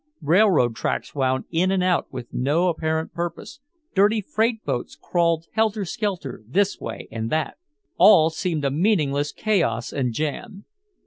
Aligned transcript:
Railroad 0.23 0.75
tracks 0.75 1.13
wound 1.13 1.45
in 1.51 1.69
and 1.69 1.83
out 1.83 2.11
with 2.11 2.27
no 2.33 2.69
apparent 2.69 3.13
purpose, 3.13 3.59
dirty 3.93 4.19
freight 4.19 4.65
boats 4.65 4.97
crawled 4.99 5.45
helter 5.53 5.85
skelter 5.85 6.41
this 6.47 6.79
way 6.79 7.07
and 7.11 7.29
that. 7.29 7.57
All 7.97 8.31
seemed 8.31 8.65
a 8.65 8.71
meaningless 8.71 9.31
chaos 9.31 9.93
and 9.93 10.11
jam. 10.11 10.65